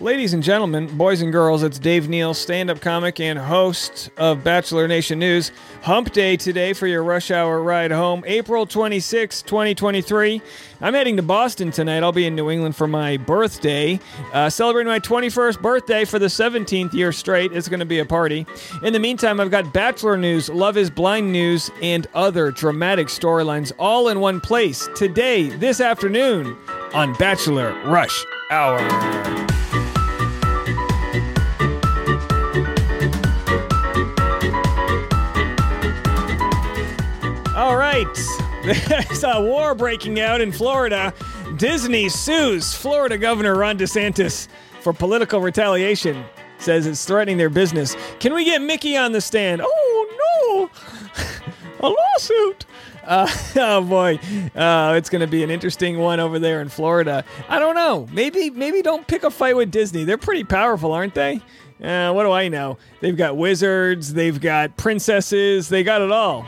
[0.00, 4.42] Ladies and gentlemen, boys and girls, it's Dave Neal, stand up comic and host of
[4.42, 5.52] Bachelor Nation News.
[5.82, 10.42] Hump day today for your rush hour ride home, April 26, 2023.
[10.80, 12.02] I'm heading to Boston tonight.
[12.02, 14.00] I'll be in New England for my birthday,
[14.32, 17.52] uh, celebrating my 21st birthday for the 17th year straight.
[17.52, 18.44] It's going to be a party.
[18.82, 23.70] In the meantime, I've got Bachelor news, Love is Blind news, and other dramatic storylines
[23.78, 26.56] all in one place today, this afternoon,
[26.92, 29.53] on Bachelor Rush Hour.
[38.88, 41.12] There's a war breaking out in Florida.
[41.58, 44.48] Disney sues Florida Governor Ron DeSantis
[44.80, 46.24] for political retaliation.
[46.56, 47.94] Says it's threatening their business.
[48.20, 49.60] Can we get Mickey on the stand?
[49.62, 50.70] Oh, no.
[51.80, 52.64] a lawsuit.
[53.04, 54.18] Uh, oh boy,
[54.54, 57.22] uh, it's going to be an interesting one over there in Florida.
[57.50, 58.08] I don't know.
[58.12, 60.04] Maybe, maybe don't pick a fight with Disney.
[60.04, 61.42] They're pretty powerful, aren't they?
[61.82, 62.78] Uh, what do I know?
[63.00, 66.46] They've got wizards, they've got princesses, they got it all.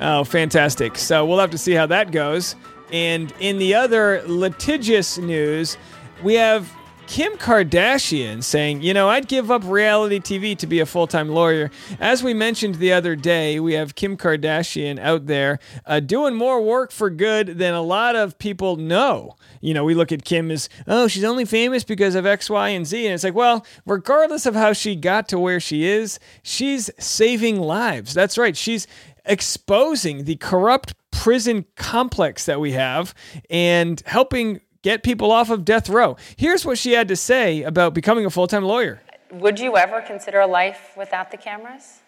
[0.00, 0.96] Oh, fantastic.
[0.96, 2.54] So we'll have to see how that goes.
[2.92, 5.76] And in the other litigious news,
[6.22, 6.72] we have
[7.08, 11.30] Kim Kardashian saying, you know, I'd give up reality TV to be a full time
[11.30, 11.70] lawyer.
[11.98, 16.60] As we mentioned the other day, we have Kim Kardashian out there uh, doing more
[16.60, 19.36] work for good than a lot of people know.
[19.62, 22.68] You know, we look at Kim as, oh, she's only famous because of X, Y,
[22.68, 23.06] and Z.
[23.06, 27.58] And it's like, well, regardless of how she got to where she is, she's saving
[27.58, 28.12] lives.
[28.12, 28.56] That's right.
[28.56, 28.86] She's
[29.28, 33.14] exposing the corrupt prison complex that we have
[33.50, 36.16] and helping get people off of death row.
[36.36, 39.00] Here's what she had to say about becoming a full time lawyer.
[39.30, 42.00] Would you ever consider a life without the cameras?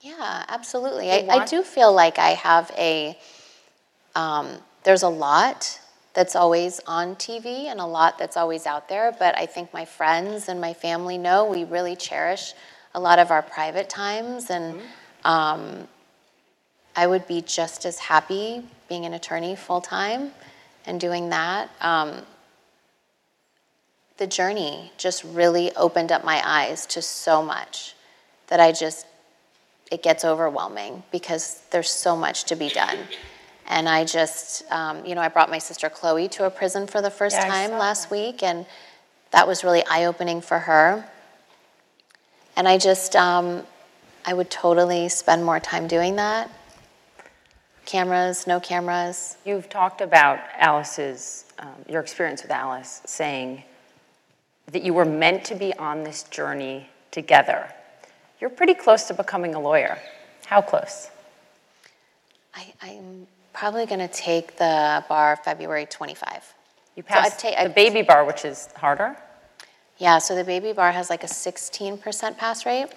[0.00, 1.10] Yeah, absolutely.
[1.10, 3.18] I, I, do feel like I have a,
[4.14, 5.78] um, there's a lot
[6.14, 9.84] that's always on TV and a lot that's always out there, but I think my
[9.84, 12.54] friends and my family know we really cherish
[12.94, 15.26] a lot of our private times and mm-hmm.
[15.26, 15.88] um,
[16.96, 20.32] I would be just as happy being an attorney full time
[20.84, 21.70] and doing that.
[21.80, 22.22] Um,
[24.16, 27.94] the journey just really opened up my eyes to so much
[28.48, 29.06] that I just,
[29.90, 32.98] it gets overwhelming because there's so much to be done.
[33.66, 37.00] And I just, um, you know, I brought my sister Khloé to a prison for
[37.00, 38.10] the first yeah, time last that.
[38.10, 38.66] week, and
[39.30, 41.08] that was really eye opening for her.
[42.56, 43.64] And I just, um,
[44.26, 46.50] I would totally spend more time doing that
[47.84, 49.36] cameras, no cameras.
[49.44, 53.64] You've talked about Alice's, um, your experience with Alice, saying
[54.72, 57.72] that you were meant to be on this journey together.
[58.40, 59.98] You're pretty close to becoming a lawyer.
[60.46, 61.10] How close?
[62.54, 66.54] I, am probably going to take the bar February 25.
[66.96, 69.16] You passed so ta- the baby bar, which is harder?
[69.98, 72.88] Yeah, so the baby bar has like a 16% pass rate.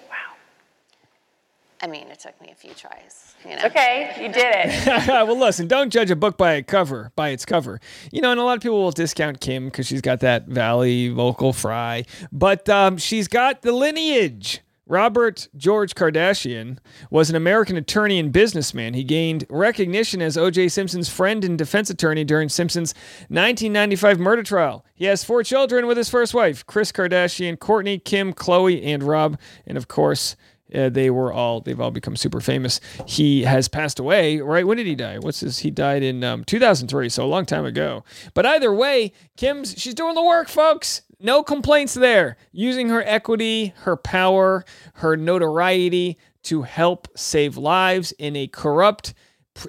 [1.84, 3.36] I mean, it took me a few tries.
[3.44, 3.66] You know?
[3.66, 4.88] Okay, you did it.
[5.08, 7.82] well, listen, don't judge a book by a cover, by its cover.
[8.10, 11.10] You know, and a lot of people will discount Kim because she's got that valley
[11.10, 14.62] vocal fry, but um, she's got the lineage.
[14.86, 16.78] Robert George Kardashian
[17.10, 18.94] was an American attorney and businessman.
[18.94, 20.70] He gained recognition as O.J.
[20.70, 22.94] Simpson's friend and defense attorney during Simpson's
[23.30, 24.86] 1995 murder trial.
[24.94, 29.40] He has four children with his first wife, Kris Kardashian, Kourtney, Kim, Khloé, and Rob,
[29.66, 30.36] and of course,
[30.74, 32.80] uh, they were all they've all become super famous.
[33.08, 34.40] He has passed away.
[34.40, 34.66] Right?
[34.66, 35.20] When did he die?
[35.20, 35.60] What's his?
[35.60, 38.04] He died in um, 2003, so a long time ago.
[38.34, 41.02] But either way, Kim's she's doing the work, folks.
[41.20, 42.38] No complaints there.
[42.52, 49.14] Using her equity, her power, her notoriety to help save lives in a corrupt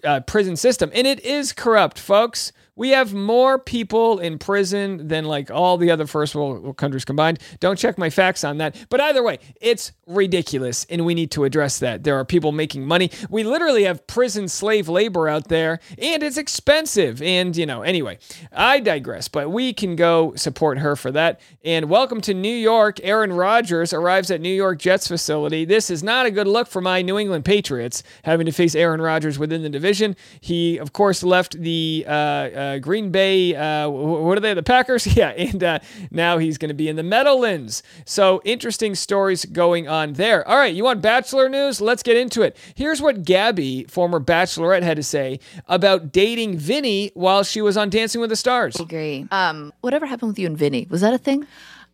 [0.03, 2.53] uh, prison system, and it is corrupt, folks.
[2.77, 7.39] We have more people in prison than like all the other first world countries combined.
[7.61, 8.75] Don't check my facts on that.
[8.89, 12.03] But either way, it's ridiculous and we need to address that.
[12.03, 13.13] There are people making money.
[13.31, 17.23] We literally have prison slave labor out there and it's expensive.
[17.23, 18.19] And, you know, anyway,
[18.51, 21.41] I digress, but we can go support her for that.
[21.65, 22.99] And welcome to New York.
[23.05, 25.65] Aaron Rodgers arrives at New York Jets facility.
[25.65, 29.01] This is not a good look for my New England Patriots having to face Aaron
[29.01, 30.17] Rodgers within the division.
[30.41, 33.55] He, of course, left the, uh, uh uh, Green Bay.
[33.55, 34.55] Uh, what are they?
[34.55, 35.07] The Packers?
[35.15, 35.79] Yeah, and uh,
[36.11, 37.85] now he's going to be in the Meadowlands.
[38.05, 40.47] So interesting stories going on there.
[40.49, 41.81] All right, you want Bachelor news?
[41.81, 42.57] Let's get into it.
[42.75, 45.39] Here's what Gabby, former Bachelorette, had to say
[45.69, 48.77] about dating Vinny while she was on Dancing with the Stars.
[48.81, 49.27] I agree.
[49.31, 50.89] Um, whatever happened with you and Vinny?
[50.91, 51.47] Was that a thing?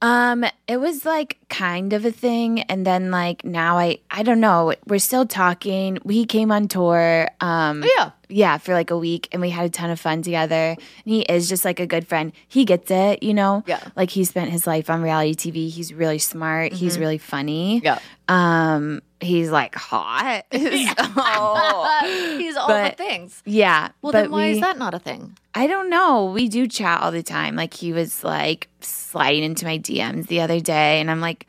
[0.03, 4.41] Um, it was like kind of a thing, and then like now I I don't
[4.41, 4.75] know.
[4.87, 5.99] We're still talking.
[6.05, 7.29] We came on tour.
[7.41, 10.23] Um, oh, yeah, yeah, for like a week and we had a ton of fun
[10.23, 10.55] together.
[10.77, 12.33] And he is just like a good friend.
[12.49, 13.63] He gets it, you know?
[13.67, 13.83] Yeah.
[13.97, 15.71] Like he spent his life on reality TV.
[15.71, 16.73] He's really smart.
[16.73, 17.81] He's really funny.
[17.85, 17.99] Yeah.
[18.29, 20.45] Um, he's like hot.
[20.53, 20.57] So-
[22.39, 23.43] He's all But- the things.
[23.45, 23.89] yeah.
[24.03, 25.37] Well, then why we- is that not a thing?
[25.55, 26.27] I don't know.
[26.27, 27.57] We do chat all the time.
[27.57, 31.47] Like he was like sliding into my DMs the other day, and I'm like,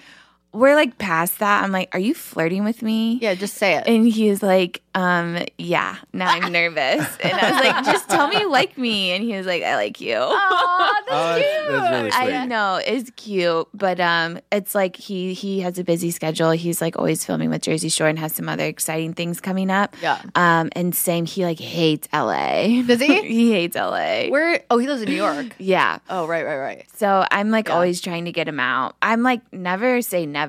[0.53, 1.63] we're like past that.
[1.63, 3.19] I'm like, are you flirting with me?
[3.21, 3.87] Yeah, just say it.
[3.87, 7.07] And he was like, um, yeah, now I'm nervous.
[7.23, 9.11] And I was like, just tell me you like me.
[9.11, 10.17] And he was like, I like you.
[10.17, 12.33] Aw, that's Oh, that's, that's really sweet.
[12.35, 16.51] I know it's cute, but um, it's like he he has a busy schedule.
[16.51, 19.95] He's like always filming with Jersey Shore and has some other exciting things coming up.
[20.01, 20.21] Yeah.
[20.35, 22.81] Um, and same, he like hates LA.
[22.83, 23.21] Does he?
[23.27, 24.27] he hates LA.
[24.27, 24.63] Where?
[24.69, 25.55] Oh, he lives in New York.
[25.59, 25.99] yeah.
[26.09, 26.85] Oh, right, right, right.
[26.97, 27.75] So I'm like Yeah.
[27.75, 28.95] always trying to get him out.
[29.01, 30.40] I'm like never say never.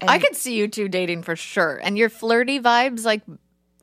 [0.00, 1.80] And I could see you two dating for sure.
[1.82, 3.22] And your flirty vibes, like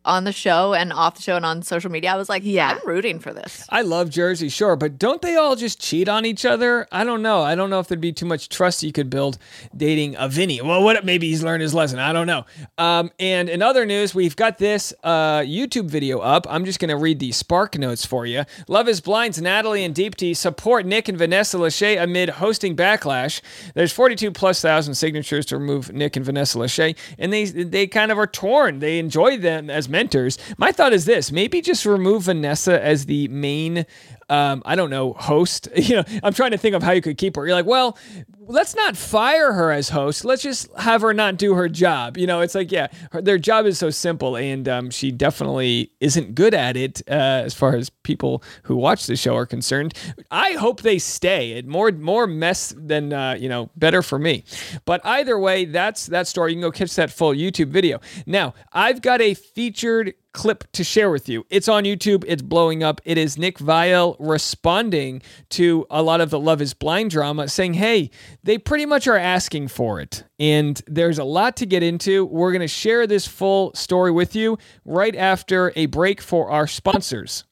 [0.06, 2.78] on the show and off the show and on social media, I was like, Yeah.
[2.82, 3.66] I'm rooting for this.
[3.70, 6.88] I love Jersey Shore, but don't they all just cheat on each other?
[6.92, 7.42] I don't know.
[7.42, 9.38] I don't know if there'd be too much trust you could build
[9.76, 10.62] dating a Vinny.
[10.62, 11.04] Well, what?
[11.06, 12.00] Maybe he's learned his lesson.
[12.00, 12.46] I don't know.
[12.78, 16.46] Um, and in other news, we've got this uh, YouTube video up.
[16.50, 18.44] I'm just going to read the spark notes for you.
[18.68, 23.42] Love is Blind's Natalie and Deepti support Nick and Vanessa Lachey amid hosting backlash.
[23.74, 28.12] There's 42 plus thousand signatures to remove Nick and Vanessa Lachey, and they they kind
[28.12, 28.80] of are torn.
[28.80, 30.38] They enjoy them as mentors.
[30.58, 33.86] My thought is this: maybe just remove Vanessa as the main.
[34.30, 35.68] Um, I don't know, host.
[35.84, 37.46] You know, I'm trying to think of how you could keep her.
[37.46, 37.98] You're like, well,
[38.40, 40.24] let's not fire her as host.
[40.24, 42.18] Let's just have her not do her job.
[42.18, 45.92] You know, it's like, yeah, her, their job is so simple, and um, she definitely
[46.00, 49.94] isn't good at it uh, as far as people who watch the show are concerned.
[50.32, 51.52] I hope they stay.
[51.52, 54.46] It more more mess than uh, you know, better for me.
[54.86, 56.52] But either way, that's that story.
[56.52, 58.00] You can go catch that full YouTube video.
[58.26, 61.46] Now, I've got a featured clip to share with you.
[61.50, 62.24] It's on YouTube.
[62.28, 63.00] It's blowing up.
[63.06, 65.22] It is Nick Viall responding
[65.52, 68.10] to a lot of the Love is Blind drama, saying, hey,
[68.44, 70.24] they pretty much are asking for it.
[70.40, 72.26] And there's a lot to get into.
[72.26, 76.68] We're going to share this full story with you right after a break for our
[76.68, 77.46] sponsors.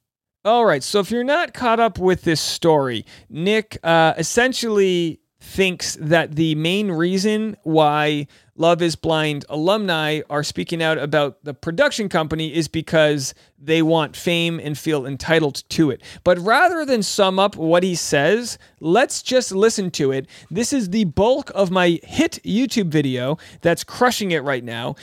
[0.43, 0.81] All right.
[0.81, 6.53] So if you're not caught up with this story, Nick uh, essentially thinks that the
[6.55, 12.67] main reason why Love is Blind alumni are speaking out about the production company is
[12.67, 16.01] because they want fame and feel entitled to it.
[16.23, 20.27] But rather than sum up what he says, let's just listen to it.
[20.51, 24.95] This is the bulk of my hit YouTube video that's crushing it right now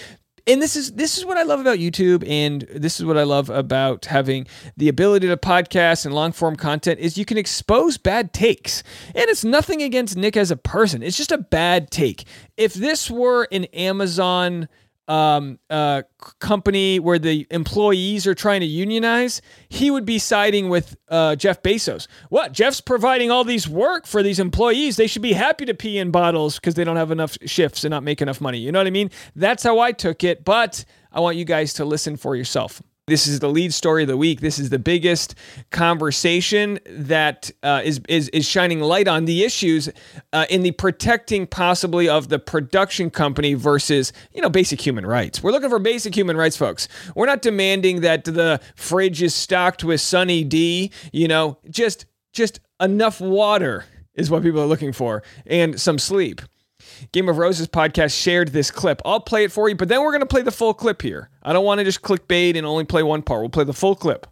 [0.49, 3.23] and this is this is what I love about YouTube, and this is what I
[3.25, 4.47] love about having
[4.77, 8.83] the ability to podcast and long form content is you can expose bad takes,
[9.15, 11.03] and it's nothing against Nick as a person.
[11.03, 12.25] It's just a bad take.
[12.57, 14.69] If this were an Amazon
[15.09, 16.03] um, uh,
[16.39, 21.63] company where the employees are trying to unionize, he would be siding with uh, Jeff
[21.63, 22.07] Bezos.
[22.29, 22.53] What?
[22.53, 24.97] Jeff's providing all these work for these employees.
[24.97, 27.91] They should be happy to pee in bottles because they don't have enough shifts and
[27.91, 28.59] not make enough money.
[28.59, 29.11] You know what I mean?
[29.35, 32.83] That's how I took it, but I want you guys to listen for yourself.
[33.09, 34.41] This is the lead story of the week.
[34.41, 35.35] This is the biggest
[35.71, 39.89] conversation that uh, is is is shining light on the issues
[40.35, 45.43] uh, in the protecting possibly of the production company versus you know basic human rights.
[45.43, 46.87] We're looking for basic human rights, folks.
[47.15, 50.93] We're not demanding that the fridge is stocked with Sunny D.
[51.11, 52.05] You know, just
[52.35, 56.43] just enough water is what people are looking for and some sleep.
[57.13, 59.03] Game of Roses podcast shared this clip.
[59.05, 61.31] I'll play it for you, but then we're going to play the full clip here.
[61.43, 63.41] I don't want to just clickbait and only play one part.
[63.41, 64.27] We'll play the full clip.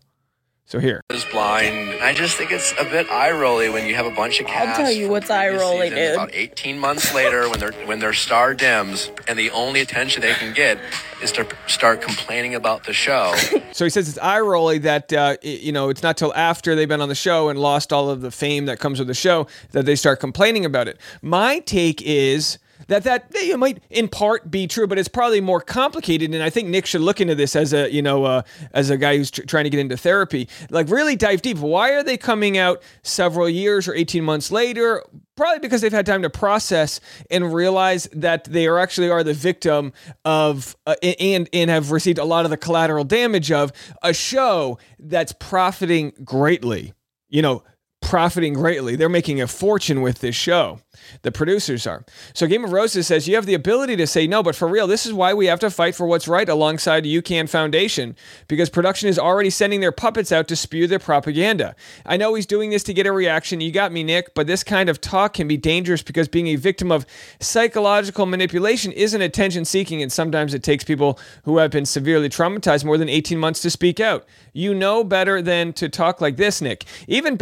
[0.68, 1.00] So here.
[1.11, 2.02] is blind.
[2.02, 4.80] I just think it's a bit eye rolly when you have a bunch of cast.
[4.80, 6.14] I'll tell you what's previous eye-rolly, dude.
[6.14, 10.32] About 18 months later, when their when their star dims, and the only attention they
[10.35, 10.78] can get
[11.23, 13.32] is to start complaining about the show.
[13.73, 16.75] So he says it's eye rolly that uh, i- you know it's not till after
[16.75, 19.12] they've been on the show and lost all of the fame that comes with the
[19.14, 20.99] show that they start complaining about it.
[21.20, 22.56] My take is
[22.88, 26.34] that that it might in part be true, but it's probably more complicated.
[26.34, 28.96] And I think Nick should look into this as a you know uh, as a
[28.96, 30.48] guy who's tr- trying to get into therapy.
[30.70, 31.58] Like really dive deep.
[31.58, 35.02] Why are they coming out several years or eighteen months later?
[35.36, 37.00] Probably because they've had time to process
[37.30, 39.92] and realize that they are actually are the victim
[40.24, 44.78] of uh, and and have received a lot of the collateral damage of a show
[44.98, 46.94] that's profiting greatly.
[47.28, 47.64] You know,
[48.00, 48.94] profiting greatly.
[48.94, 50.80] They're making a fortune with this show.
[51.22, 52.04] The producers are.
[52.34, 54.86] So Game of Roses says you have the ability to say no, but for real,
[54.86, 58.16] this is why we have to fight for what's right alongside the UCAN Foundation
[58.48, 61.74] because production is already sending their puppets out to spew their propaganda.
[62.04, 63.60] I know he's doing this to get a reaction.
[63.60, 66.56] You got me, Nick, but this kind of talk can be dangerous because being a
[66.56, 67.06] victim of
[67.40, 72.84] psychological manipulation isn't attention seeking, and sometimes it takes people who have been severely traumatized
[72.84, 74.26] more than 18 months to speak out.
[74.52, 76.84] You know better than to talk like this, Nick.
[77.08, 77.36] Even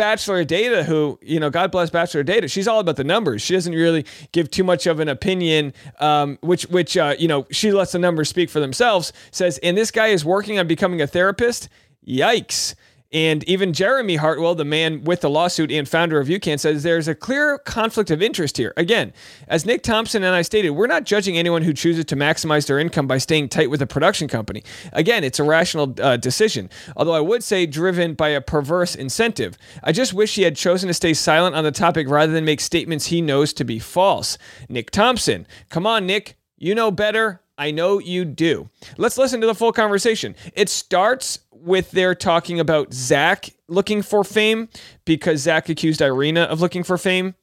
[0.45, 3.43] Bachelor Data, who, you know, God bless Bachelor Data, she's all about the numbers.
[3.43, 7.47] She doesn't really give too much of an opinion, um, which, which uh, you know,
[7.51, 9.13] she lets the numbers speak for themselves.
[9.31, 11.69] Says, and this guy is working on becoming a therapist.
[12.07, 12.75] Yikes.
[13.15, 17.07] And even Jeremy Hartwell, the man with the lawsuit and founder of UCAN, says there's
[17.07, 18.75] a clear conflict of interest here.
[18.77, 19.13] Again,
[19.47, 22.81] as Nick Thompson and I stated, we're not judging anyone who chooses to maximize their
[22.81, 24.65] income by staying tight with a production company.
[24.93, 29.57] Again, it's a rational uh, decision, although I would say driven by a perverse incentive.
[29.85, 32.61] I just wish he had chosen to stay silent on the topic rather than make
[32.61, 34.39] statements he knows to be false.
[34.69, 36.37] Nick Thompson, come on, Nick.
[36.57, 37.43] You know better.
[37.57, 38.69] I know you do.
[38.99, 40.35] Let's listen to the full conversation.
[40.55, 44.69] It starts with their talking about Zach looking for fame
[45.05, 47.35] because Zach accused Irina of looking for fame.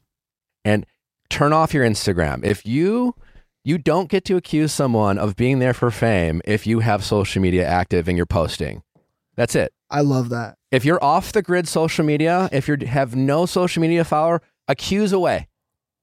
[0.63, 0.85] And
[1.29, 2.43] turn off your Instagram.
[2.45, 3.15] If you
[3.63, 7.41] you don't get to accuse someone of being there for fame if you have social
[7.41, 8.81] media active and you're posting.
[9.35, 9.71] That's it.
[9.89, 10.57] I love that.
[10.71, 15.11] If you're off the grid social media, if you have no social media follower, accuse
[15.11, 15.47] away.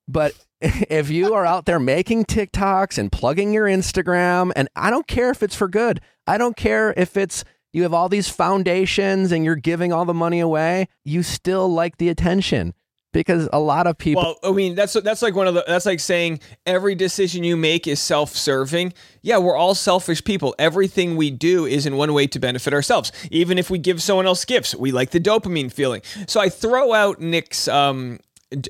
[0.07, 5.07] But if you are out there making TikToks and plugging your Instagram, and I don't
[5.07, 7.45] care if it's for good, I don't care if it's
[7.79, 11.97] you have all these foundations and you're giving all the money away, you still like
[11.99, 12.75] the attention
[13.13, 15.87] because a lot of people well i mean that's that's like one of the that's
[15.87, 18.93] like saying every decision you make is self-serving.
[19.23, 20.55] Yeah we're all selfish people.
[20.59, 23.11] Everything we do is in one way to benefit ourselves.
[23.31, 26.03] Even if we give someone else gifts we like the dopamine feeling.
[26.27, 28.19] So i throw out nick's um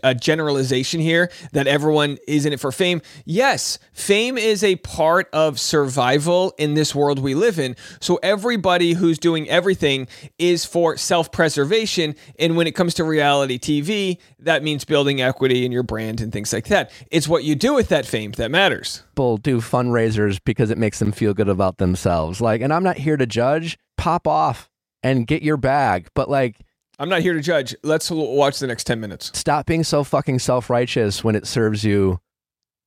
[0.02, 3.00] a generalization here that everyone is in it for fame.
[3.24, 7.76] Yes, fame is a part of survival in this world we live in.
[8.00, 10.08] So everybody who's doing everything
[10.38, 15.72] is for self-preservation and when it comes to reality TV, that means building equity in
[15.72, 16.90] your brand and things like that.
[17.10, 19.04] It's what you do with that fame that matters.
[19.14, 22.40] People do fundraisers because it makes them feel good about themselves.
[22.40, 23.78] Like and I'm not here to judge.
[23.96, 24.70] Pop off
[25.02, 26.56] and get your bag, but like
[26.98, 27.76] I'm not here to judge.
[27.82, 29.30] Let's watch the next 10 minutes.
[29.34, 32.20] Stop being so fucking self righteous when it serves you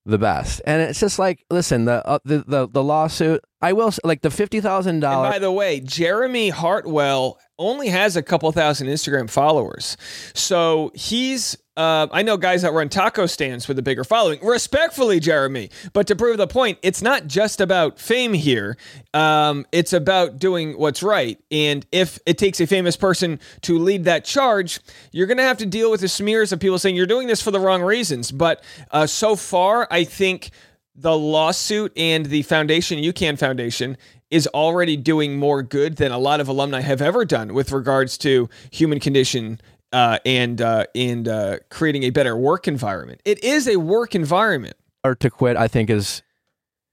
[0.06, 0.62] the best.
[0.66, 3.42] And it's just like, listen, the uh, the, the the lawsuit.
[3.62, 5.32] I will like the fifty thousand dollars.
[5.32, 9.98] By the way, Jeremy Hartwell only has a couple thousand Instagram followers,
[10.34, 14.40] so he's uh, I know guys that run taco stands with a bigger following.
[14.46, 18.78] Respectfully, Jeremy, but to prove the point, it's not just about fame here.
[19.16, 21.44] Um, it's about doing what's right.
[21.50, 24.80] And if it takes a famous person to lead that charge,
[25.12, 27.42] you're going to have to deal with the smears of people saying you're doing this
[27.42, 28.32] for the wrong reasons.
[28.32, 30.52] But uh, so far, I think
[30.96, 33.98] the lawsuit and the foundation, UCAN Foundation,
[34.30, 38.18] is already doing more good than a lot of alumni have ever done with regards
[38.20, 39.60] to human condition
[39.92, 43.22] uh, and uh, and uh, creating a better work environment.
[43.26, 44.76] It is a work environment.
[45.04, 46.22] Or to quit, I think is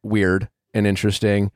[0.02, 1.50] weird and interesting.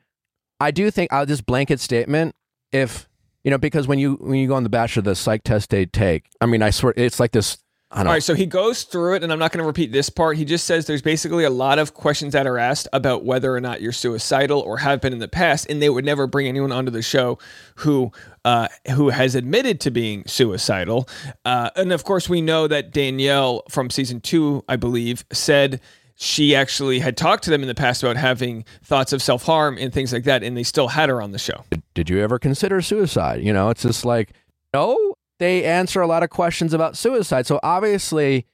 [0.59, 2.35] I do think uh, this blanket statement,
[2.71, 3.09] if
[3.43, 5.85] you know, because when you when you go on the bachelor, the psych test they
[5.85, 7.62] take, I mean, I swear it's like this
[7.95, 10.37] all right, so he goes through it, and I'm not going to repeat this part.
[10.37, 13.61] He just says there's basically a lot of questions that are asked about whether or
[13.61, 16.71] not you're suicidal or have been in the past, and they would never bring anyone
[16.71, 17.37] onto the show
[17.75, 18.11] who
[18.45, 21.07] uh, who has admitted to being suicidal.
[21.45, 25.79] Uh, and of course, we know that Danielle from season two, I believe, said
[26.15, 29.77] she actually had talked to them in the past about having thoughts of self harm
[29.77, 31.63] and things like that, and they still had her on the show.
[31.69, 33.43] Did, did you ever consider suicide?
[33.43, 34.33] You know, it's just like
[34.73, 37.45] no they answer a lot of questions about suicide.
[37.45, 38.45] So obviously,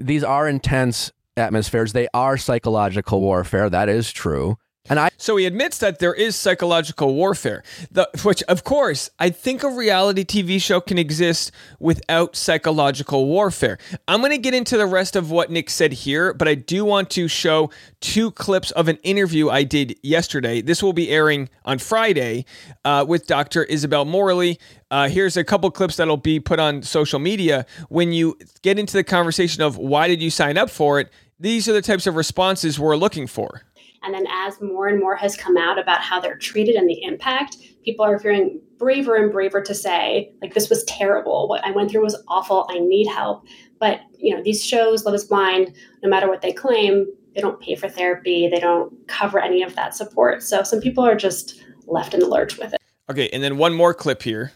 [0.00, 1.92] these are intense atmospheres.
[1.92, 3.68] They are psychological warfare.
[3.70, 4.56] That is true.
[4.88, 9.30] And I so he admits that there is psychological warfare, the, which of course I
[9.30, 11.50] think a reality TV show can exist
[11.80, 13.78] without psychological warfare.
[14.06, 16.84] I'm going to get into the rest of what Nick said here, but I do
[16.84, 20.62] want to show two clips of an interview I did yesterday.
[20.62, 22.44] This will be airing on Friday
[22.84, 23.64] uh, with Dr.
[23.64, 24.58] Isabel Morley.
[24.90, 27.66] Uh, here's a couple clips that'll be put on social media.
[27.88, 31.68] When you get into the conversation of why did you sign up for it, these
[31.68, 33.62] are the types of responses we're looking for.
[34.02, 37.02] And then as more and more has come out about how they're treated and the
[37.02, 41.48] impact, people are feeling braver and braver to say, like, this was terrible.
[41.48, 42.66] What I went through was awful.
[42.70, 43.46] I need help.
[43.80, 47.60] But, you know, these shows, Love is Blind, no matter what they claim, they don't
[47.60, 48.48] pay for therapy.
[48.48, 50.42] They don't cover any of that support.
[50.42, 52.80] So some people are just left in the lurch with it.
[53.10, 53.28] Okay.
[53.32, 54.52] And then one more clip here.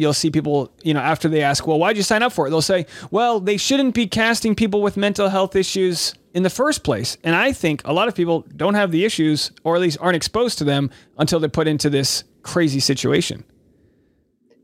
[0.00, 2.50] you'll see people, you know, after they ask, well, why'd you sign up for it?
[2.50, 6.84] They'll say, well, they shouldn't be casting people with mental health issues in the first
[6.84, 7.16] place.
[7.24, 10.16] And I think a lot of people don't have the issues or at least aren't
[10.16, 13.44] exposed to them until they're put into this crazy situation.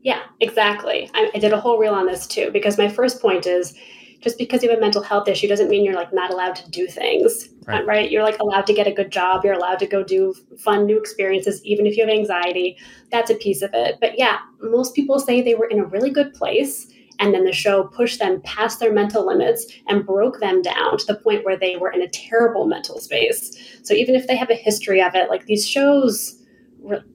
[0.01, 1.09] Yeah, exactly.
[1.13, 3.73] I, I did a whole reel on this too, because my first point is
[4.21, 6.69] just because you have a mental health issue doesn't mean you're like not allowed to
[6.69, 7.81] do things right.
[7.81, 10.33] Uh, right, you're like allowed to get a good job you're allowed to go do
[10.57, 12.77] fun new experiences even if you have anxiety
[13.11, 16.09] that's a piece of it but yeah most people say they were in a really
[16.09, 16.87] good place
[17.19, 21.05] and then the show pushed them past their mental limits and broke them down to
[21.05, 23.79] the point where they were in a terrible mental space.
[23.83, 26.41] So even if they have a history of it like these shows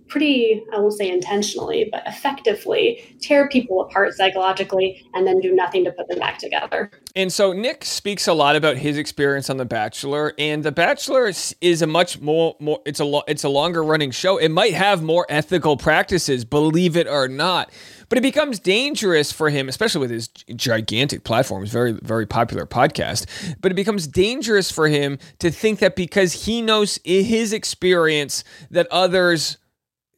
[0.08, 5.84] pretty, I won't say intentionally, but effectively tear people apart psychologically and then do nothing
[5.84, 6.90] to put them back together.
[7.14, 11.28] And so Nick speaks a lot about his experience on The Bachelor, and The Bachelor
[11.28, 14.38] is, is a much more more it's a lo- it's a longer running show.
[14.38, 17.70] It might have more ethical practices, believe it or not.
[18.08, 22.66] But it becomes dangerous for him, especially with his gigantic platform, his very, very popular
[22.66, 23.56] podcast.
[23.62, 28.86] But it becomes dangerous for him to think that because he knows his experience, that
[28.90, 29.56] others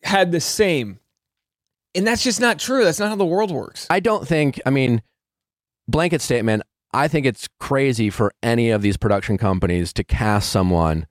[0.04, 1.00] had the same.
[1.94, 2.84] And that's just not true.
[2.84, 3.86] That's not how the world works.
[3.88, 5.02] I don't think, I mean,
[5.88, 11.06] blanket statement, I think it's crazy for any of these production companies to cast someone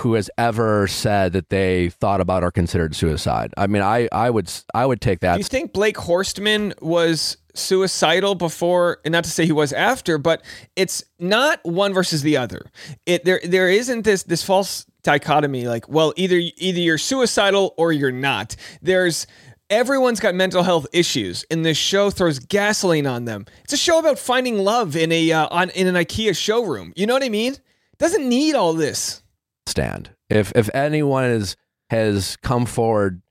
[0.00, 3.54] who has ever said that they thought about or considered suicide.
[3.56, 5.34] I mean, I, I would I would take that.
[5.34, 10.18] Do you think Blake Horstmann was suicidal before and not to say he was after,
[10.18, 10.42] but
[10.76, 12.66] it's not one versus the other.
[13.06, 17.92] It there there isn't this this false dichotomy like, well, either either you're suicidal or
[17.92, 18.56] you're not.
[18.82, 19.26] There's
[19.70, 23.46] everyone's got mental health issues and this show throws gasoline on them.
[23.64, 26.92] It's a show about finding love in a uh, on in an IKEA showroom.
[26.96, 27.56] You know what I mean?
[27.98, 29.22] Doesn't need all this
[29.66, 30.10] stand.
[30.28, 31.56] If if anyone is
[31.90, 33.22] has come forward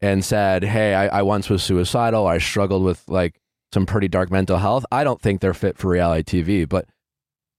[0.00, 2.26] and said, "Hey, I, I once was suicidal.
[2.26, 3.40] I struggled with like
[3.72, 6.68] some pretty dark mental health," I don't think they're fit for reality TV.
[6.68, 6.86] But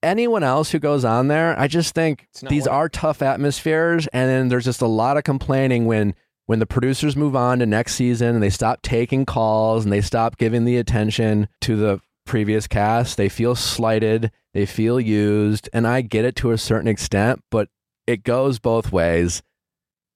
[0.05, 4.47] anyone else who goes on there, I just think these are tough atmospheres, and then
[4.47, 6.13] there's just a lot of complaining when
[6.45, 10.01] when the producers move on to next season and they stop taking calls and they
[10.01, 13.17] stop giving the attention to the previous cast.
[13.17, 17.69] They feel slighted, they feel used, and I get it to a certain extent, but
[18.05, 19.41] it goes both ways,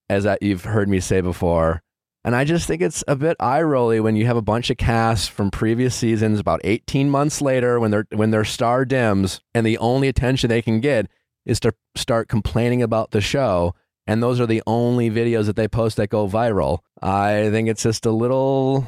[0.08, 1.82] as you've heard me say before.
[2.26, 4.78] And I just think it's a bit eye rolly when you have a bunch of
[4.78, 9.66] casts from previous seasons about 18 months later when they're when their star dims and
[9.66, 11.08] the only attention they can get
[11.46, 13.74] is to start complaining about the show
[14.06, 16.80] and those are the only videos that they post that go viral.
[17.02, 18.86] I think it's just a little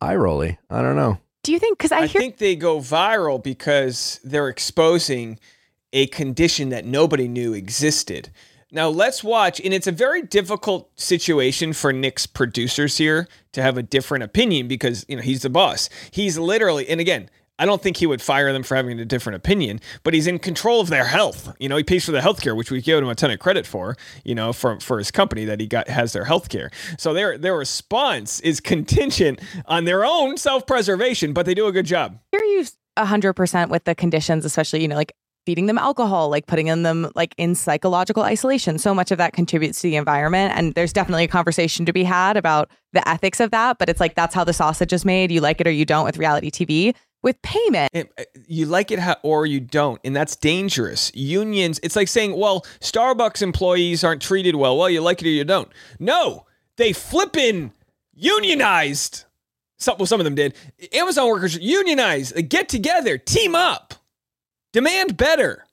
[0.00, 0.58] eye rolly.
[0.68, 1.18] I don't know.
[1.42, 5.38] Do you think cuz I, I hear- think they go viral because they're exposing
[5.92, 8.30] a condition that nobody knew existed.
[8.74, 13.78] Now let's watch, and it's a very difficult situation for Nick's producers here to have
[13.78, 15.88] a different opinion because you know he's the boss.
[16.10, 19.36] He's literally, and again, I don't think he would fire them for having a different
[19.36, 21.54] opinion, but he's in control of their health.
[21.60, 23.38] You know, he pays for the health care, which we give him a ton of
[23.38, 26.72] credit for, you know, for, for his company that he got has their health care.
[26.98, 31.86] So their their response is contingent on their own self-preservation, but they do a good
[31.86, 32.18] job.
[32.32, 32.64] Here you
[32.96, 35.14] 100% with the conditions, especially, you know, like
[35.46, 38.78] feeding them alcohol, like putting in them like in psychological isolation.
[38.78, 40.52] So much of that contributes to the environment.
[40.56, 43.78] And there's definitely a conversation to be had about the ethics of that.
[43.78, 45.30] But it's like that's how the sausage is made.
[45.30, 46.94] You like it or you don't with reality TV.
[47.22, 51.10] With payment, uh, you like it or you don't, and that's dangerous.
[51.14, 55.30] Unions, it's like saying, "Well, Starbucks employees aren't treated well." Well, you like it or
[55.30, 55.70] you don't.
[55.98, 56.44] No,
[56.76, 57.72] they flippin'
[58.12, 59.24] unionized.
[59.78, 60.54] Some, well, some of them did.
[60.92, 62.48] Amazon workers unionized.
[62.50, 63.93] Get together, team up.
[64.74, 65.64] Demand better.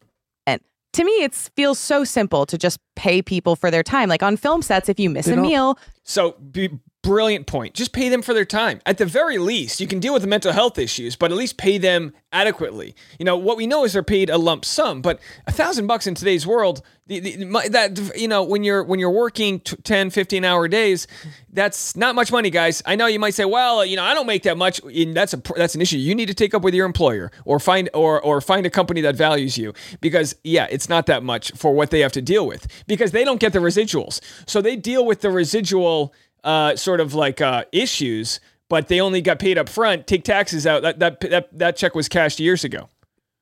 [0.45, 0.61] And
[0.93, 4.07] to me, it feels so simple to just pay people for their time.
[4.07, 5.79] Like on film sets, if you miss a meal.
[6.03, 6.69] So be,
[7.03, 7.73] brilliant point.
[7.73, 8.79] Just pay them for their time.
[8.85, 11.57] At the very least, you can deal with the mental health issues, but at least
[11.57, 12.95] pay them adequately.
[13.19, 16.07] You know, what we know is they're paid a lump sum, but a thousand bucks
[16.07, 20.45] in today's world, the, the, that, you know, when you're, when you're working 10, 15
[20.45, 21.07] hour days,
[21.51, 22.81] that's not much money, guys.
[22.85, 24.79] I know you might say, well, you know, I don't make that much.
[24.83, 27.59] And that's a, that's an issue you need to take up with your employer or
[27.59, 31.51] find, or, or find a company that values you because yeah, it's not that much
[31.53, 34.21] for what they have to deal with because they don't get the residuals.
[34.47, 39.21] So they deal with the residual uh, sort of like uh, issues, but they only
[39.21, 40.07] got paid up front.
[40.07, 40.81] Take taxes out.
[40.81, 42.89] That that that, that check was cashed years ago.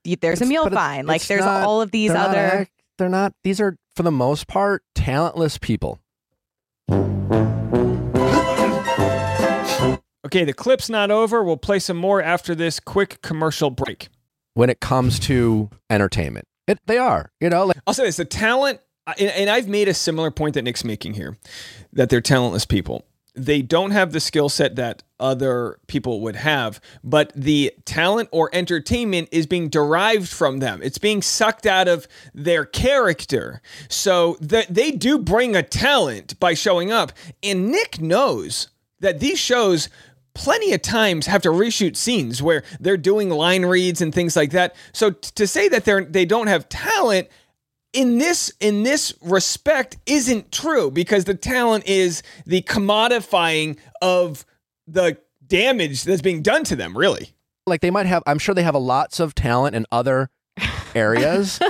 [0.03, 1.05] There's it's, a meal fine.
[1.05, 2.59] Like there's not, all of these other.
[2.59, 3.33] Not, they're not.
[3.43, 5.99] These are for the most part talentless people.
[10.25, 11.43] Okay, the clip's not over.
[11.43, 14.09] We'll play some more after this quick commercial break.
[14.53, 17.31] When it comes to entertainment, it, they are.
[17.39, 18.79] You know, like I'll say this: the talent
[19.17, 21.37] and, and I've made a similar point that Nick's making here
[21.93, 23.05] that they're talentless people.
[23.35, 28.49] they don't have the skill set that other people would have, but the talent or
[28.53, 30.81] entertainment is being derived from them.
[30.83, 33.61] It's being sucked out of their character.
[33.87, 37.11] So that they do bring a talent by showing up.
[37.43, 38.69] And Nick knows
[38.99, 39.89] that these shows
[40.33, 44.51] plenty of times have to reshoot scenes where they're doing line reads and things like
[44.51, 44.75] that.
[44.93, 47.27] So t- to say that they're they don't have talent
[47.93, 54.45] in this in this respect isn't true because the talent is the commodifying of
[54.87, 57.33] the damage that's being done to them really.
[57.65, 60.29] Like they might have i'm sure they have a lots of talent in other
[60.95, 61.59] areas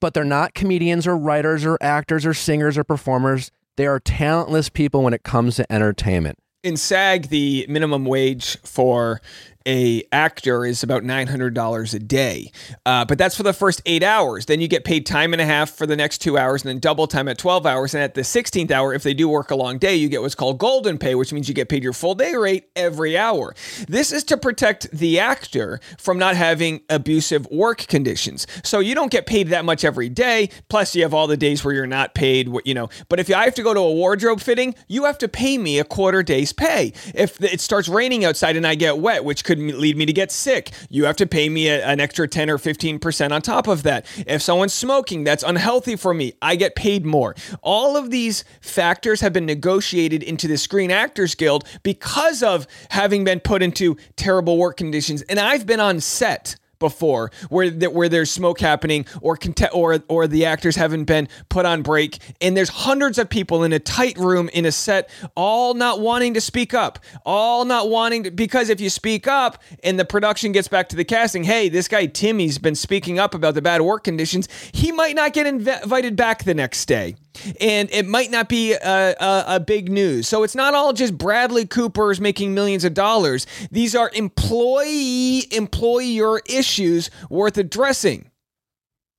[0.00, 3.50] but they're not comedians or writers or actors or singers or performers.
[3.76, 6.38] They are talentless people when it comes to entertainment.
[6.62, 9.20] In SAG, the minimum wage for
[9.66, 12.52] a actor is about $900 a day.
[12.84, 14.46] Uh, but that's for the first eight hours.
[14.46, 16.78] Then you get paid time and a half for the next two hours and then
[16.78, 17.94] double time at 12 hours.
[17.94, 20.34] And at the 16th hour, if they do work a long day, you get what's
[20.34, 23.54] called golden pay, which means you get paid your full day rate every hour.
[23.88, 28.46] This is to protect the actor from not having abusive work conditions.
[28.62, 30.50] So you don't get paid that much every day.
[30.68, 32.88] Plus, you have all the days where you're not paid, you know.
[33.08, 35.78] But if I have to go to a wardrobe fitting, you have to pay me
[35.78, 36.92] a quarter day's pay.
[37.14, 40.12] If it starts raining outside and I get wet, which could could lead me to
[40.12, 40.70] get sick.
[40.88, 44.06] You have to pay me a, an extra 10 or 15% on top of that.
[44.26, 46.34] If someone's smoking, that's unhealthy for me.
[46.40, 47.34] I get paid more.
[47.62, 53.24] All of these factors have been negotiated into the Screen Actors Guild because of having
[53.24, 55.22] been put into terrible work conditions.
[55.22, 59.38] And I've been on set before where where there's smoke happening or
[59.72, 62.18] or or the actors haven't been put on break.
[62.40, 66.34] And there's hundreds of people in a tight room in a set all not wanting
[66.34, 70.52] to speak up all not wanting to because if you speak up and the production
[70.52, 73.80] gets back to the casting hey this guy Timmy's been speaking up about the bad
[73.82, 77.16] work conditions he might not get inv- invited back the next day
[77.60, 80.28] and it might not be a, a, a, big news.
[80.28, 83.46] So it's not all just Bradley Cooper's making millions of dollars.
[83.70, 88.30] These are employee employer issues worth addressing.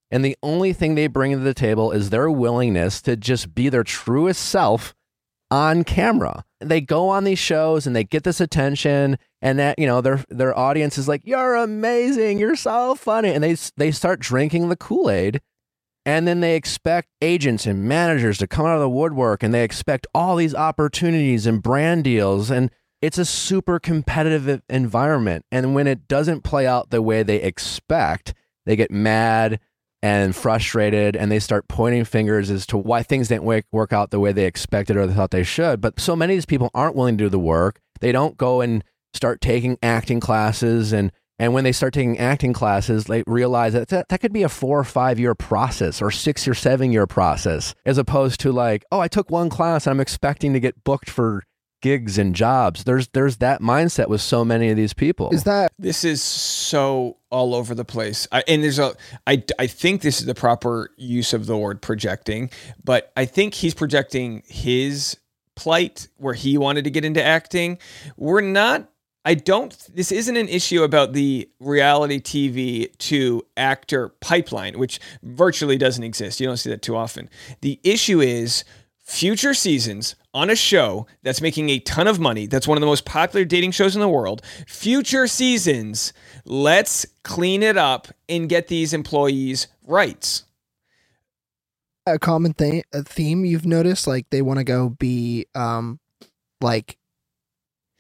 [0.10, 3.70] And the only thing they bring to the table is their willingness to just be
[3.70, 4.96] their truest self
[5.52, 6.46] on camera.
[6.60, 10.24] They go on these shows and they get this attention and that, you know, their
[10.30, 12.40] their audience is like, "You're amazing.
[12.40, 15.42] You're so funny." And they they start drinking the Kool-Aid
[16.08, 19.66] and then they expect agents and managers to come out of the woodwork and they
[19.66, 22.50] expect all these opportunities and brand deals.
[22.50, 25.46] And it's a super competitive environment.
[25.52, 28.34] And when it doesn't play out the way they expect,
[28.66, 29.60] they get mad
[30.02, 34.20] and frustrated and they start pointing fingers as to why things didn't work out the
[34.22, 35.82] way they expected or they thought they should.
[35.82, 37.82] But so many of these people aren't willing to do the work.
[38.00, 38.82] They don't go and
[39.14, 43.90] start taking acting classes and and when they start taking acting classes, they realize that
[43.90, 47.08] that, that could be a four or five year process or six or seven year
[47.08, 50.84] process, as opposed to like, oh, I took one class and I'm expecting to get
[50.84, 51.44] booked for
[51.82, 52.84] gigs and jobs.
[52.84, 55.30] There's there's that mindset with so many of these people.
[55.32, 58.28] Is that this is so all over the place?
[58.32, 58.96] I, and there's a
[59.26, 62.50] I I think this is the proper use of the word projecting,
[62.84, 65.18] but I think he's projecting his
[65.56, 67.80] plight where he wanted to get into acting.
[68.16, 68.90] We're not
[69.28, 75.78] I don't, this isn't an issue about the reality TV to actor pipeline, which virtually
[75.78, 76.40] doesn't exist.
[76.40, 77.30] You don't see that too often.
[77.60, 78.64] The issue is
[79.04, 82.88] future seasons on a show that's making a ton of money, that's one of the
[82.88, 84.44] most popular dating shows in the world.
[84.66, 86.14] Future seasons,
[86.46, 90.46] let's clean it up and get these employees' rights.
[92.06, 96.00] A common thing, a theme you've noticed, like they want to go be, um,
[96.62, 96.98] like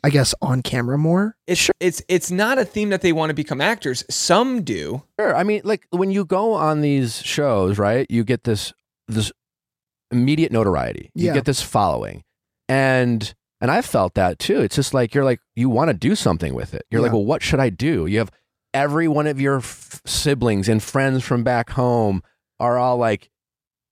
[0.08, 1.36] I guess on camera more.
[1.48, 1.76] It's sure.
[1.82, 4.06] it's it's not a theme that they want to become actors.
[4.10, 5.04] Some do.
[5.20, 5.36] Sure.
[5.36, 8.10] I mean, like when you go on these shows, right?
[8.10, 8.72] You get this
[9.10, 9.34] this
[10.10, 11.12] immediate notoriety.
[11.14, 11.34] You yeah.
[11.34, 12.24] get this following,
[12.70, 14.62] and and I've felt that too.
[14.62, 16.86] It's just like you're like you want to do something with it.
[16.90, 17.08] You're yeah.
[17.08, 18.06] like, well, what should I do?
[18.06, 18.32] You have
[18.74, 22.24] every one of your f- siblings and friends from back home
[22.62, 23.30] are all like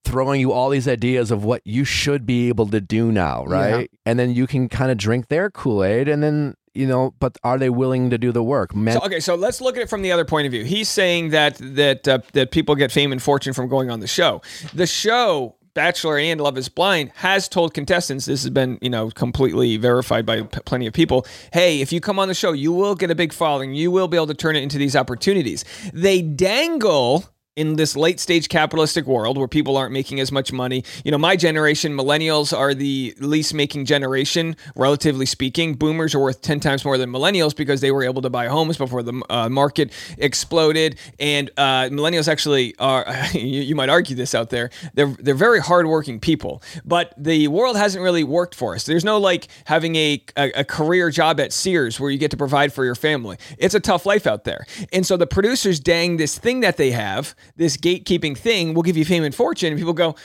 [0.05, 3.89] throwing you all these ideas of what you should be able to do now, right?
[3.91, 3.99] Yeah.
[4.05, 7.37] And then you can kind of drink their Kool Aid and then you know, but
[7.41, 8.75] are they willing to do the work?
[8.75, 10.65] Men- so, okay, so let's look at it from the other point of view.
[10.65, 14.07] He's saying that that uh, that people get fame and fortune from going on the
[14.07, 14.41] show.
[14.73, 19.11] The show Bachelor and Love is Blind has told contestants, this has been, you know,
[19.11, 22.71] completely verified by p- plenty of people, hey, if you come on the show, you
[22.71, 23.73] will get a big following.
[23.73, 25.65] You will be able to turn it into these opportunities.
[25.93, 30.83] They dangle in this late stage capitalistic world where people aren't making as much money.
[31.05, 35.75] You know, my generation, millennials are the least making generation, relatively speaking.
[35.75, 38.77] Boomers are worth 10 times more than millennials because they were able to buy homes
[38.77, 40.97] before the uh, market exploded.
[41.17, 45.61] And uh, millennials actually are, you, you, might argue this out there, they're, they're very
[45.61, 48.85] hardworking people, but the world hasn't really worked for us.
[48.85, 52.37] There's no like having a, a, a career job at Sears where you get to
[52.37, 53.37] provide for your family.
[53.57, 54.65] It's a tough life out there.
[54.91, 58.97] And so the producers dang this thing that they have this gatekeeping thing will give
[58.97, 59.71] you fame and fortune.
[59.71, 60.15] And people go,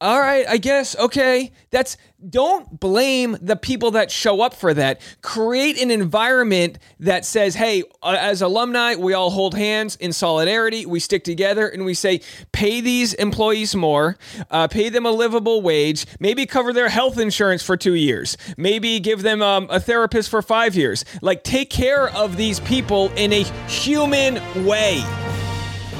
[0.00, 1.50] all right, I guess, okay.
[1.70, 1.96] That's
[2.30, 5.00] don't blame the people that show up for that.
[5.22, 10.86] Create an environment that says, hey, uh, as alumni, we all hold hands in solidarity.
[10.86, 12.20] We stick together and we say,
[12.52, 14.18] pay these employees more,
[14.50, 19.00] uh, pay them a livable wage, maybe cover their health insurance for two years, maybe
[19.00, 21.04] give them um, a therapist for five years.
[21.22, 25.04] Like, take care of these people in a human way.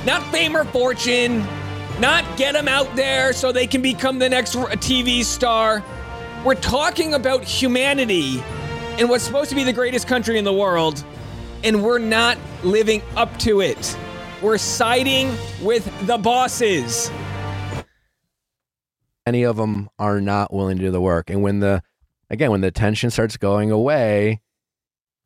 [0.05, 1.47] Not fame or fortune,
[2.01, 5.83] not get them out there so they can become the next TV star.
[6.45, 8.43] We're talking about humanity
[8.99, 11.05] and what's supposed to be the greatest country in the world,
[11.65, 13.97] and we're not living up to it.
[14.41, 17.11] We're siding with the bosses.
[19.27, 21.29] Any of them are not willing to do the work.
[21.29, 21.83] And when the,
[22.31, 24.41] again, when the tension starts going away,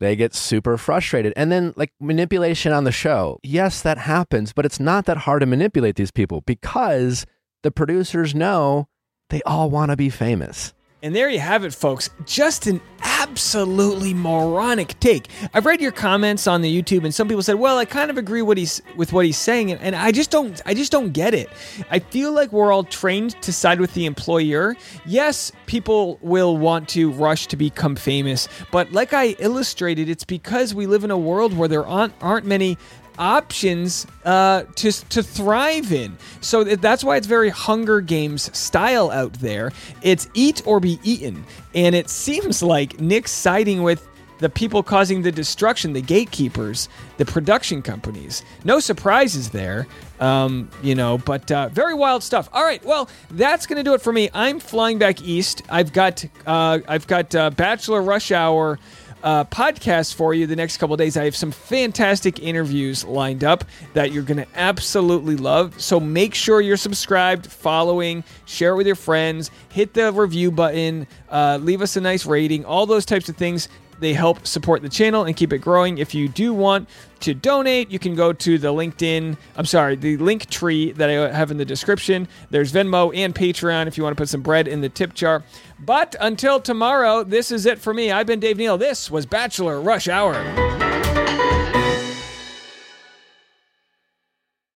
[0.02, 1.32] they get super frustrated.
[1.36, 3.38] And then, like manipulation on the show.
[3.42, 7.24] Yes, that happens, but it's not that hard to manipulate these people because
[7.62, 8.88] the producers know
[9.30, 10.74] they all want to be famous.
[11.04, 12.10] And there you have it, folks.
[12.26, 15.28] Just an absolutely moronic take.
[15.52, 18.18] I've read your comments on the YouTube, and some people said, "Well, I kind of
[18.18, 20.60] agree what he's with what he's saying," and I just don't.
[20.64, 21.50] I just don't get it.
[21.90, 24.76] I feel like we're all trained to side with the employer.
[25.04, 30.72] Yes, people will want to rush to become famous, but like I illustrated, it's because
[30.72, 32.78] we live in a world where there aren't aren't many
[33.18, 36.16] options uh, to to thrive in.
[36.40, 39.72] So that's why it's very Hunger Games style out there.
[40.02, 41.44] It's eat or be eaten,
[41.74, 44.06] and it seems like Nick's siding with
[44.42, 48.42] the people causing the destruction, the gatekeepers, the production companies.
[48.64, 49.86] No surprises there,
[50.18, 52.48] um, you know, but uh, very wild stuff.
[52.52, 54.28] All right, well, that's gonna do it for me.
[54.34, 55.62] I'm flying back east.
[55.70, 58.80] I've got uh, I've got uh, Bachelor Rush Hour
[59.22, 61.16] uh, podcast for you the next couple days.
[61.16, 65.80] I have some fantastic interviews lined up that you're going to absolutely love.
[65.80, 71.06] So make sure you're subscribed, following, share it with your friends, hit the review button,
[71.30, 73.68] uh, leave us a nice rating, all those types of things.
[74.02, 75.98] They help support the channel and keep it growing.
[75.98, 76.88] If you do want
[77.20, 81.32] to donate, you can go to the LinkedIn, I'm sorry, the link tree that I
[81.32, 82.26] have in the description.
[82.50, 85.44] There's Venmo and Patreon if you want to put some bread in the tip jar.
[85.78, 88.10] But until tomorrow, this is it for me.
[88.10, 88.76] I've been Dave Neal.
[88.76, 90.61] This was Bachelor Rush Hour.